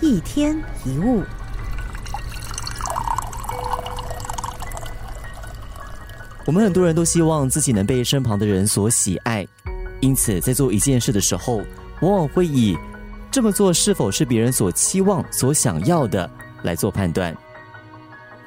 [0.00, 1.22] 一天一物。
[6.46, 9.46] 我们很多人都希望自己能被身旁的人所喜爱，
[10.00, 11.62] 因此在做一件事的时候，
[12.00, 12.76] 往往会以
[13.30, 16.30] 这么做是否是别人所期望、所想要的
[16.62, 17.36] 来做判断。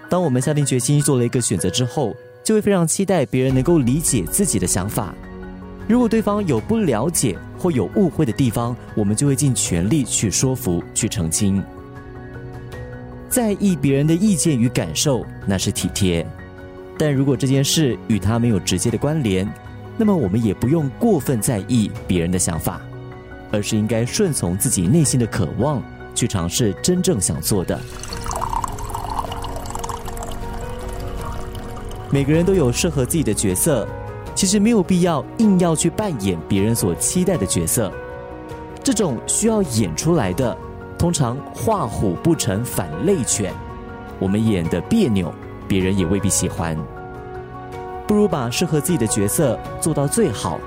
[0.10, 5.14] 当我们下定决心做了一个选择之后，就会非常期待别人能够理解自己的想法。
[5.92, 11.62] 如果对方有不了解或有误会的地方，我们就会尽全力去说服、去澄清。
[13.28, 16.26] 在意别人的意见与感受，那是体贴；
[16.98, 19.46] 但如果这件事与他没有直接的关联，
[19.98, 22.80] 那么我们也不用过分在意别人的想法，
[23.52, 25.84] 而是应该顺从自己内心的渴望，
[26.16, 27.78] 去尝试真正想做的。
[32.10, 33.86] 每个人都有适合自己的角色。
[34.34, 37.92] 其实没有必要硬要去扮演别人所期待的角色，
[38.84, 40.58] 这种需要演出来的，
[40.98, 43.54] 通常画虎不成反类犬。
[44.20, 45.34] 我们演的别扭，
[45.68, 46.78] 别人也未必喜欢。
[48.08, 50.60] 不如把适合自己的角色做到最好。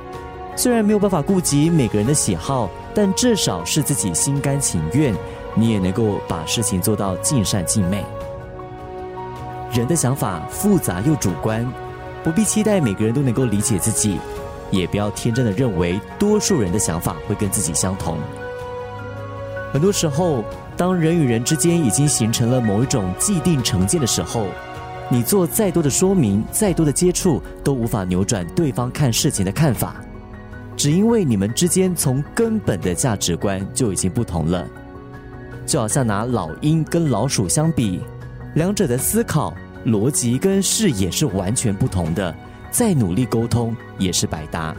[0.56, 5.12] 虽然没有办法顾及每个人的喜好，但至少是自己心甘情愿，
[5.54, 8.04] 你也能够把事情做到尽善尽美。
[9.72, 11.66] 人的想法复杂又主观。
[12.24, 14.18] 不必期待每个人都能够理解自己，
[14.70, 18.18] 也不要天真的认为多数人的想法会跟自己相同。
[19.72, 20.42] 很多时候，
[20.74, 24.46] 当人与人之间已经形成了某一种既定成见的时候，
[25.10, 29.96] 你做再多的说明、再多的接触，都无法扭转对方看事情的看法，
[30.76, 34.66] 只因为你们之间从根本的价值观就已经不同了。
[35.66, 38.00] 就好像拿老鹰跟老鼠相比，
[38.54, 39.52] 两者的思考。
[39.84, 42.34] 逻辑跟视野是完全不同的，
[42.70, 44.74] 再努力沟通也是白搭。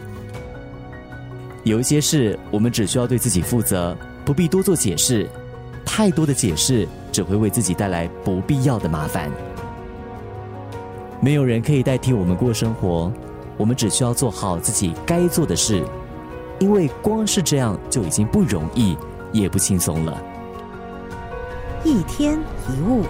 [1.64, 5.28] 有一些事，我们只需要对自己负责，不必多做解释。
[5.86, 9.32] 太多的解释只会为自己带来不必要的麻烦。
[11.22, 13.12] 没有人可以代替我们过生活，
[13.58, 15.84] 我们只需要做好自己该做的事，
[16.60, 18.98] 因为光是这样就已经不容易，
[19.32, 20.22] 也不轻松了。
[21.84, 23.04] 一天一物。